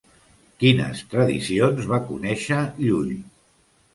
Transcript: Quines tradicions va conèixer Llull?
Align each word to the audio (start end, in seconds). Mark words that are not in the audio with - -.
Quines 0.63 1.01
tradicions 1.11 1.85
va 1.93 2.01
conèixer 2.09 2.59
Llull? 2.87 3.15